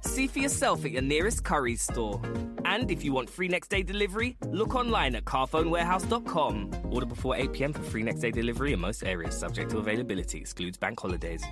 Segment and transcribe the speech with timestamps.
[0.00, 2.20] See for yourself at your nearest Curry's store.
[2.64, 6.70] And if you want free next day delivery, look online at carphonewarehouse.com.
[6.90, 10.38] Order before 8 pm for free next day delivery in most areas, subject to availability,
[10.38, 11.42] excludes bank holidays.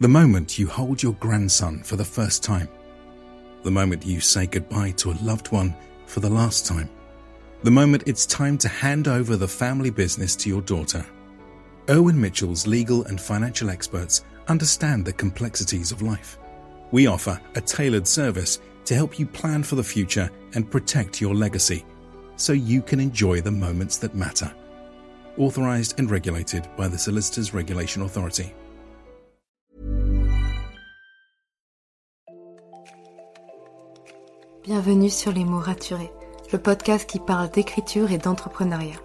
[0.00, 2.68] The moment you hold your grandson for the first time.
[3.62, 6.90] The moment you say goodbye to a loved one for the last time.
[7.62, 11.06] The moment it's time to hand over the family business to your daughter.
[11.88, 16.38] Owen Mitchell's legal and financial experts understand the complexities of life.
[16.90, 21.34] We offer a tailored service to help you plan for the future and protect your
[21.34, 21.84] legacy
[22.36, 24.52] so you can enjoy the moments that matter.
[25.38, 28.52] Authorized and regulated by the Solicitors Regulation Authority.
[34.64, 36.12] Bienvenue sur Les mots raturés,
[36.52, 39.00] le podcast qui parle d'écriture et d'entrepreneuriat.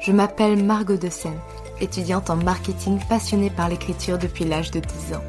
[0.00, 1.40] Je m'appelle Margot de Seine,
[1.80, 5.24] étudiante en marketing passionnée par l'écriture depuis l'âge de 10 ans.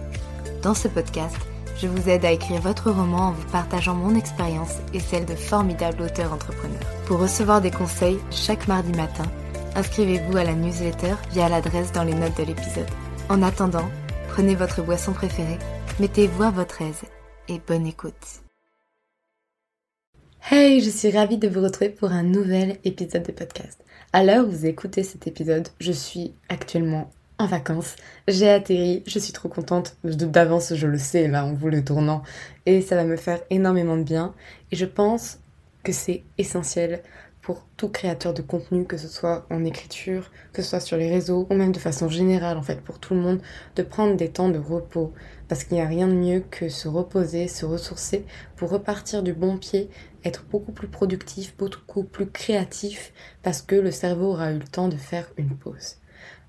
[0.62, 1.36] Dans ce podcast,
[1.80, 5.36] je vous aide à écrire votre roman en vous partageant mon expérience et celle de
[5.36, 6.80] formidables auteurs entrepreneurs.
[7.06, 9.26] Pour recevoir des conseils chaque mardi matin,
[9.76, 12.90] inscrivez-vous à la newsletter via l'adresse dans les notes de l'épisode.
[13.30, 13.90] En attendant,
[14.30, 15.60] prenez votre boisson préférée,
[16.00, 17.04] mettez-vous à votre aise
[17.48, 18.42] et bonne écoute.
[20.50, 23.84] Hey, je suis ravie de vous retrouver pour un nouvel épisode de podcast.
[24.18, 27.96] À l'heure où vous écoutez cet épisode, je suis actuellement en vacances.
[28.28, 29.96] J'ai atterri, je suis trop contente.
[30.04, 32.24] D'avance, je le sais, là, en vous le tournant.
[32.66, 34.34] Et ça va me faire énormément de bien.
[34.72, 35.38] Et je pense
[35.84, 37.04] que c'est essentiel
[37.48, 41.10] pour tout créateur de contenu, que ce soit en écriture, que ce soit sur les
[41.10, 43.40] réseaux, ou même de façon générale, en fait, pour tout le monde,
[43.78, 45.14] de prendre des temps de repos.
[45.48, 48.26] Parce qu'il n'y a rien de mieux que se reposer, se ressourcer
[48.58, 49.90] pour repartir du bon pied,
[50.26, 53.14] être beaucoup plus productif, beaucoup plus créatif,
[53.44, 55.96] parce que le cerveau aura eu le temps de faire une pause.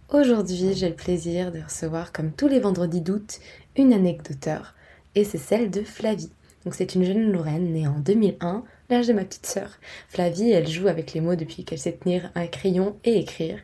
[0.08, 3.38] Aujourd'hui, j'ai le plaisir de recevoir, comme tous les vendredis d'août,
[3.76, 4.74] une anecdoteur,
[5.14, 6.32] et c'est celle de Flavie.
[6.64, 9.70] Donc c'est une jeune Lorraine née en 2001, l'âge de ma petite sœur.
[10.08, 13.58] Flavie, elle joue avec les mots depuis qu'elle sait tenir un crayon et écrire.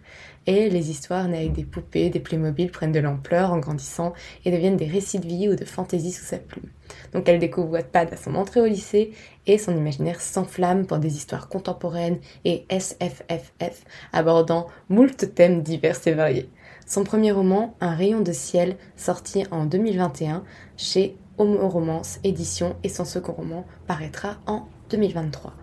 [0.46, 4.12] Et les histoires nées avec des poupées, des Playmobil prennent de l'ampleur en grandissant
[4.44, 6.68] et deviennent des récits de vie ou de fantaisie sous sa plume.
[7.14, 9.12] Donc elle découvre Wattpad à son entrée au lycée
[9.46, 16.12] et son imaginaire s'enflamme pour des histoires contemporaines et SFFF abordant moult thèmes divers et
[16.12, 16.50] variés.
[16.86, 20.44] Son premier roman, Un rayon de ciel, sorti en 2021
[20.76, 25.54] chez Homo Romance Édition et son second roman paraîtra en 2023.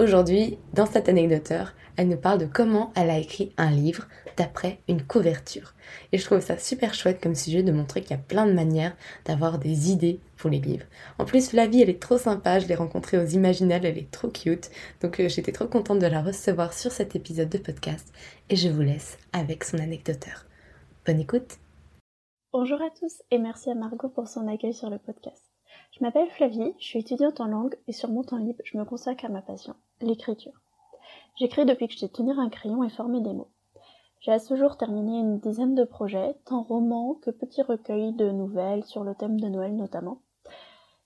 [0.00, 4.80] Aujourd'hui, dans cette anecdoteur, elle nous parle de comment elle a écrit un livre d'après
[4.88, 5.74] une couverture.
[6.10, 8.52] Et je trouve ça super chouette comme sujet de montrer qu'il y a plein de
[8.52, 10.86] manières d'avoir des idées pour les livres.
[11.18, 14.28] En plus, Flavie, elle est trop sympa, je l'ai rencontrée aux Imaginales, elle est trop
[14.28, 14.70] cute.
[15.00, 18.12] Donc euh, j'étais trop contente de la recevoir sur cet épisode de podcast.
[18.50, 20.46] Et je vous laisse avec son anecdoteur.
[21.06, 21.58] Bonne écoute
[22.52, 25.53] Bonjour à tous et merci à Margot pour son accueil sur le podcast.
[25.92, 28.84] Je m'appelle Flavie, je suis étudiante en langue et sur mon temps libre, je me
[28.84, 30.60] consacre à ma passion, l'écriture.
[31.36, 33.50] J'écris depuis que je sais tenir un crayon et former des mots.
[34.20, 38.30] J'ai à ce jour terminé une dizaine de projets, tant romans que petits recueils de
[38.30, 40.20] nouvelles sur le thème de Noël notamment.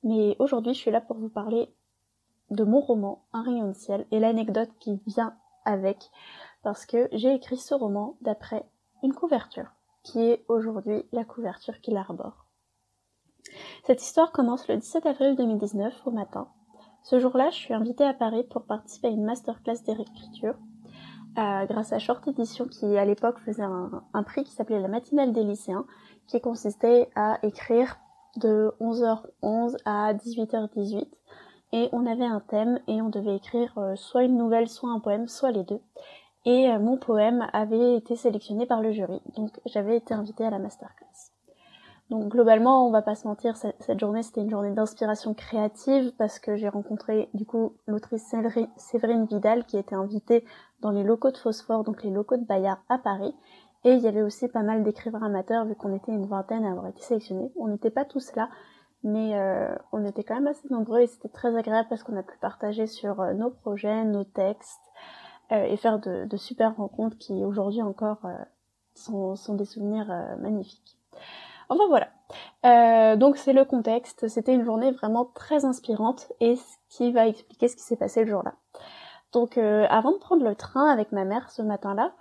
[0.05, 1.69] Mais aujourd'hui, je suis là pour vous parler
[2.51, 6.11] de mon roman, Un rayon de ciel, et l'anecdote qui vient avec,
[6.63, 8.65] parce que j'ai écrit ce roman d'après
[9.03, 9.71] une couverture,
[10.03, 12.48] qui est aujourd'hui la couverture qu'il arbore.
[13.85, 16.49] Cette histoire commence le 17 avril 2019 au matin.
[17.03, 20.55] Ce jour-là, je suis invitée à Paris pour participer à une masterclass d'écriture
[21.39, 25.33] euh, grâce à Short Edition qui à l'époque faisait un, prix qui s'appelait la matinale
[25.33, 25.87] des lycéens
[26.27, 27.99] qui consistait à écrire
[28.37, 31.07] de 11h11 à 18h18
[31.73, 35.01] et on avait un thème et on devait écrire euh, soit une nouvelle, soit un
[35.01, 35.81] poème, soit les deux.
[36.45, 40.51] Et euh, mon poème avait été sélectionné par le jury, donc j'avais été invitée à
[40.51, 41.28] la masterclass.
[42.11, 46.39] Donc globalement, on va pas se mentir, cette, journée c'était une journée d'inspiration créative parce
[46.39, 48.25] que j'ai rencontré du coup l'autrice
[48.77, 50.45] Séverine Vidal qui était invitée
[50.81, 53.35] dans les locaux de Phosphore, donc les locaux de Bayard à Paris.
[53.85, 56.71] Et il y avait aussi pas mal d'écrivains amateurs vu qu'on était une vingtaine à
[56.71, 57.53] avoir été sélectionnés.
[57.57, 58.49] On n'était pas tous là,
[59.05, 62.23] mais euh, on était quand même assez nombreux et c'était très agréable parce qu'on a
[62.23, 64.81] pu partager sur euh, nos projets, nos textes
[65.53, 68.23] euh, et faire de, de, super rencontres qui aujourd'hui encore
[68.95, 70.09] sont, sont, des souvenirs
[70.41, 70.99] magnifiques.
[71.69, 72.09] Enfin voilà.
[72.65, 74.29] Euh, donc c'est le contexte.
[74.29, 78.25] C'était une journée vraiment très inspirante et ce qui va expliquer ce qui s'est passé
[78.25, 78.55] le jour-là.
[79.33, 82.13] Donc euh, avant de prendre le train avec ma mère ce matin-là,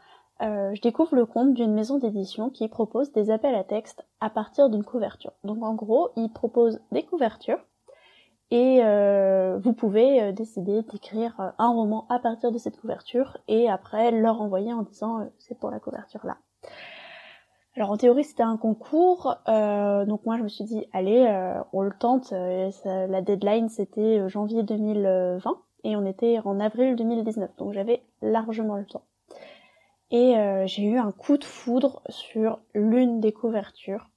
[0.41, 4.29] euh, je découvre le compte d'une maison d'édition qui propose des appels à texte à
[4.29, 5.31] partir d'une couverture.
[5.44, 7.59] Donc en gros, ils proposent des couvertures
[8.50, 8.81] et
[9.59, 14.71] vous pouvez décider d'écrire un roman à partir de cette couverture et après leur envoyer
[14.71, 16.38] en disant c'est pour la couverture là.
[17.77, 21.62] Alors en théorie c'était un concours, euh, donc moi je me suis dit allez euh,
[21.74, 27.56] on le tente, euh, la deadline c'était janvier 2020 et on était en avril 2019
[27.59, 29.03] donc j'avais largement le temps.
[30.09, 30.33] Et
[30.65, 34.09] j'ai eu un coup de foudre sur l'une des couvertures.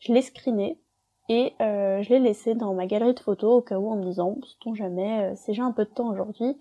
[0.00, 0.80] Je l'ai screené
[1.28, 4.34] et je l'ai laissé dans ma galerie de photos au cas où en me disant,
[4.42, 6.58] sait-on jamais, si j'ai un peu de temps aujourd'hui,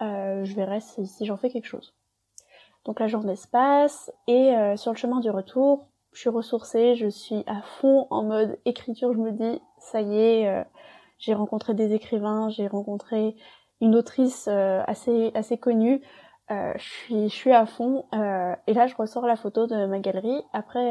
[0.00, 1.94] je verrai si j'en fais quelque chose.
[2.84, 6.94] Donc la journée se passe et euh, sur le chemin du retour, je suis ressourcée,
[6.94, 10.64] je suis à fond en mode écriture, je me dis ça y est, euh,
[11.18, 13.36] j'ai rencontré des écrivains, j'ai rencontré
[13.80, 16.00] une autrice euh, assez assez connue,
[16.50, 18.06] je suis je suis à fond
[18.66, 20.90] et là je ressors la photo de ma galerie après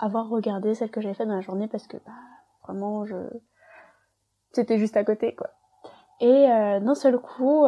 [0.00, 2.12] avoir regardé celle que j'avais faite dans la journée parce que bah,
[2.64, 3.14] vraiment je
[4.50, 5.50] c'était juste à côté quoi.
[6.18, 7.64] Et d'un seul coup,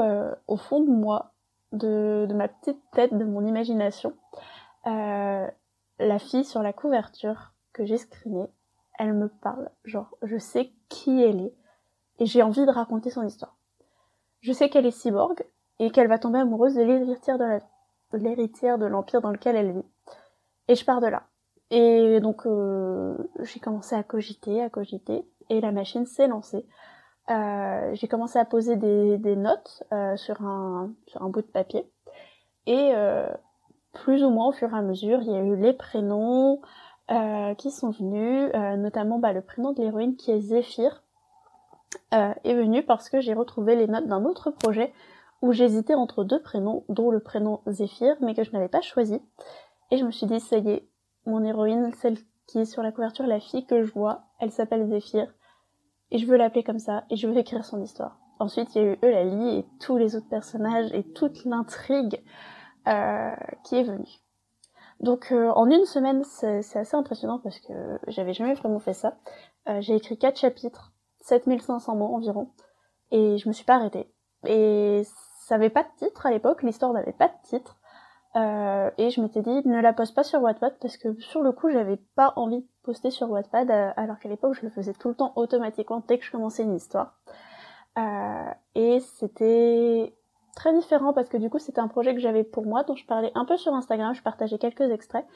[0.48, 1.33] au fond de moi,
[1.74, 4.14] de, ma petite tête, de mon imagination,
[4.86, 5.46] euh,
[5.98, 8.48] la fille sur la couverture que j'ai screenée,
[8.98, 9.70] elle me parle.
[9.84, 11.54] Genre, je sais qui elle est
[12.18, 13.56] et j'ai envie de raconter son histoire.
[14.40, 15.44] Je sais qu'elle est cyborg
[15.78, 19.86] et qu'elle va tomber amoureuse de l'héritière de l'empire dans lequel elle vit.
[20.68, 21.24] Et je pars de là.
[21.70, 26.66] Et donc euh, j'ai commencé à cogiter, à cogiter, et la machine s'est lancée.
[27.30, 31.46] Euh, j'ai commencé à poser des, des notes euh, sur, un, sur un bout de
[31.46, 31.90] papier.
[32.66, 33.28] Et euh,
[33.92, 36.60] plus ou moins au fur et à mesure, il y a eu les prénoms
[37.10, 41.02] euh, qui sont venus, euh, notamment bah, le prénom de l'héroïne qui est Zéphyr
[42.10, 44.92] est venu parce que j'ai retrouvé les notes d'un autre projet
[45.42, 49.20] où j'hésitais entre deux prénoms, dont le prénom Zéphyr, mais que je n'avais pas choisi.
[49.90, 50.88] Et je me suis dit, ça y est,
[51.26, 52.16] mon héroïne, celle
[52.46, 55.26] qui est sur la couverture, la fille que je vois, elle s'appelle Zéphyr
[56.14, 58.20] et je veux l'appeler comme ça, et je veux écrire son histoire.
[58.38, 62.22] Ensuite, il y a eu Eulalie et tous les autres personnages et toute l'intrigue
[62.86, 63.34] euh,
[63.64, 64.20] qui est venue.
[65.00, 69.16] Donc euh, en une semaine, c'est assez impressionnant parce que j'avais jamais vraiment fait ça.
[69.68, 72.52] Euh, j'ai écrit quatre chapitres, 7500 mots environ,
[73.10, 74.08] et je me suis pas arrêtée.
[74.46, 75.02] Et
[75.40, 77.76] ça avait pas de titre à l'époque, l'histoire n'avait pas de titre.
[78.36, 81.52] Euh, et je m'étais dit ne la poste pas sur Wattpad parce que sur le
[81.52, 84.92] coup j'avais pas envie de poster sur Wattpad euh, alors qu'à l'époque je le faisais
[84.92, 87.14] tout le temps automatiquement dès que je commençais une histoire.
[87.96, 90.12] Euh, et c'était
[90.56, 93.06] très différent parce que du coup c'était un projet que j'avais pour moi dont je
[93.06, 95.26] parlais un peu sur Instagram, je partageais quelques extraits.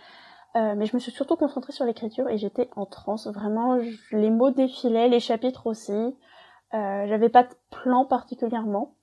[0.56, 3.26] Euh, mais je me suis surtout concentrée sur l'écriture et j'étais en transe.
[3.26, 3.78] Vraiment,
[4.12, 6.16] les mots défilaient, les chapitres aussi.
[6.74, 8.94] Euh, j'avais pas de plan particulièrement.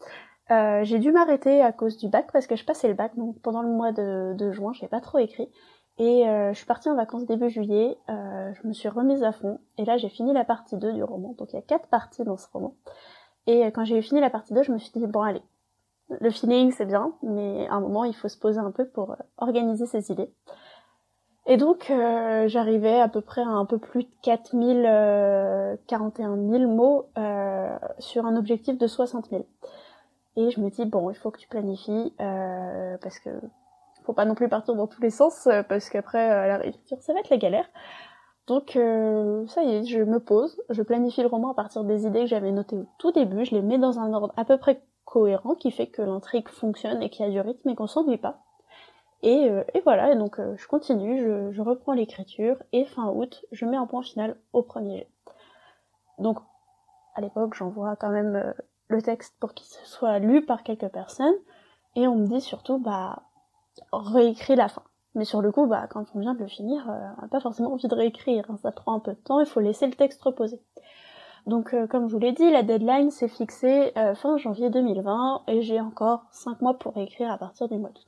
[0.52, 3.40] Euh, j'ai dû m'arrêter à cause du bac parce que je passais le bac, donc
[3.42, 5.50] pendant le mois de, juin, j'ai pas trop écrit.
[5.98, 9.32] Et euh, je suis partie en vacances début juillet, euh, je me suis remise à
[9.32, 11.88] fond, et là j'ai fini la partie 2 du roman, donc il y a quatre
[11.88, 12.76] parties dans ce roman.
[13.48, 15.42] Et quand j'ai fini la partie 2, je me suis dit, bon allez,
[16.10, 19.16] le feeling c'est bien, mais à un moment il faut se poser un peu pour
[19.38, 20.34] organiser ses idées.
[21.48, 27.08] Et donc j'arrivais à peu près à un peu plus de 4000, 41 000 mots
[28.00, 29.46] sur un objectif de 60 000.
[30.38, 33.30] Et je me dis, bon, il faut que tu planifies, euh, parce que
[34.06, 37.02] faut pas non plus partir dans tous les sens, euh, parce qu'après, euh, la réécriture,
[37.02, 37.66] ça va être la galère.
[38.48, 42.06] Donc, euh, ça y est, je me pose, je planifie le roman à partir des
[42.06, 44.58] idées que j'avais notées au tout début, je les mets dans un ordre à peu
[44.58, 47.88] près cohérent, qui fait que l'intrigue fonctionne et qu'il y a du rythme et qu'on
[47.88, 48.44] s'ennuie pas.
[49.24, 53.66] Et, et, voilà, et donc je continue, je, je reprends l'écriture, et fin août, je
[53.66, 55.10] mets un point final au premier jet.
[56.20, 56.38] Donc,
[57.16, 58.54] à l'époque, j'envoie quand même
[58.88, 61.36] le texte pour qu'il soit lu par quelques personnes
[61.96, 63.24] et on me dit surtout bah
[63.92, 64.84] réécris la fin.
[65.16, 67.40] Mais sur le coup, bah quand on vient de le finir, euh, on n'a pas
[67.40, 68.58] forcément envie de réécrire, hein.
[68.58, 70.62] ça prend un peu de temps, il faut laisser le texte reposer.
[71.48, 75.44] Donc euh, comme je vous l'ai dit, la deadline s'est fixée euh, fin janvier 2020
[75.48, 78.08] et j'ai encore 5 mois pour réécrire à partir du mois d'août.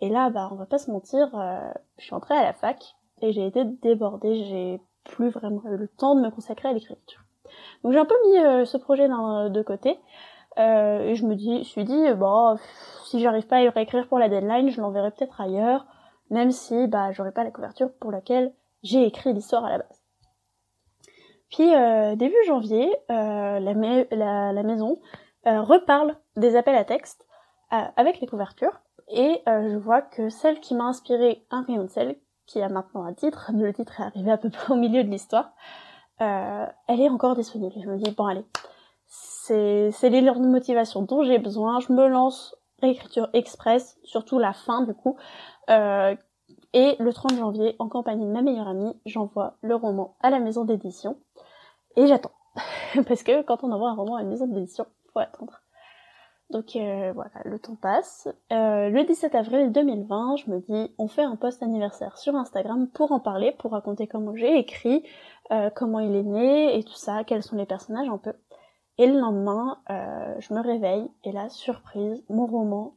[0.00, 1.30] Et là, bah on va pas se mentir,
[1.96, 5.88] je suis entrée à la fac et j'ai été débordée, j'ai plus vraiment eu le
[5.88, 7.25] temps de me consacrer à l'écriture.
[7.82, 9.98] Donc j'ai un peu mis euh, ce projet de côté,
[10.58, 12.56] euh, et je me dis, suis dit, bon,
[13.04, 15.86] si j'arrive pas à le réécrire pour la deadline, je l'enverrai peut-être ailleurs,
[16.30, 20.06] même si bah j'aurai pas la couverture pour laquelle j'ai écrit l'histoire à la base.
[21.50, 25.00] Puis euh, début janvier, euh, la, maison
[25.46, 27.24] euh, reparle des appels à texte
[27.70, 32.16] avec les couvertures et je vois que celle qui m'a inspiré un rayon de sel,
[32.46, 35.10] qui a maintenant un titre, le titre est arrivé à peu près au milieu de
[35.10, 35.52] l'histoire,
[36.18, 37.74] elle est encore disponible.
[37.82, 38.44] je me dis bon allez,
[39.06, 44.82] c'est l'élan de motivation dont j'ai besoin, je me lance réécriture express, surtout la fin
[44.82, 45.16] du coup,
[45.70, 46.14] euh,
[46.72, 50.40] et le 30 janvier, en compagnie de ma meilleure amie, j'envoie le roman à la
[50.40, 51.16] maison d'édition.
[51.96, 52.32] Et j'attends.
[53.08, 55.62] Parce que quand on envoie un roman à une maison d'édition, faut attendre.
[56.50, 58.28] Donc euh, voilà, le temps passe.
[58.52, 62.88] Euh, le 17 avril 2020, je me dis, on fait un post anniversaire sur Instagram
[62.88, 65.04] pour en parler, pour raconter comment j'ai écrit,
[65.50, 68.32] euh, comment il est né et tout ça, quels sont les personnages un peu.
[68.98, 69.78] Et le lendemain,
[70.38, 72.94] je me réveille et là, surprise, mon roman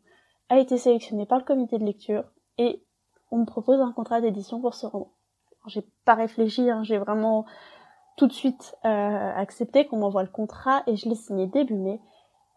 [0.47, 2.23] a été sélectionné par le comité de lecture
[2.57, 2.81] et
[3.31, 5.11] on me propose un contrat d'édition pour ce roman.
[5.67, 7.45] J'ai pas réfléchi, hein, j'ai vraiment
[8.19, 12.01] tout de suite euh, accepté qu'on m'envoie le contrat et je l'ai signé début mai.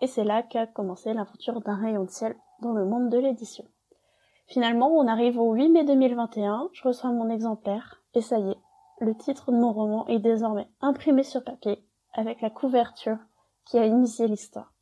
[0.03, 3.65] Et c'est là qu'a commencé l'aventure d'un rayon de ciel dans le monde de l'édition.
[4.47, 8.59] Finalement, on arrive au 8 mai 2021, je reçois mon exemplaire et ça y est,
[9.01, 13.17] le titre de mon roman est désormais imprimé sur papier avec la couverture
[13.65, 14.73] qui a initié l'histoire.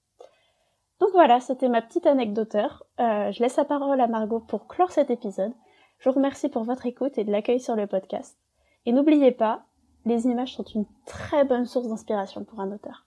[1.01, 2.85] Donc voilà, c'était ma petite anecdoteur.
[2.99, 5.53] Euh, je laisse la parole à Margot pour clore cet épisode.
[5.99, 8.39] Je vous remercie pour votre écoute et de l'accueil sur le podcast.
[8.87, 9.65] Et n'oubliez pas,
[10.07, 13.07] les images sont une très bonne source d'inspiration pour un auteur.